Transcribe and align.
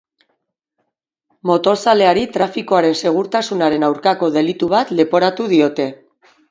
Motorzaleari 1.49 2.25
trafikoaren 2.39 2.99
segurtasunaren 3.05 3.87
aurkako 3.91 4.35
delitu 4.39 4.75
bat 4.77 4.99
leporatu 5.03 5.49
diote. 5.57 5.93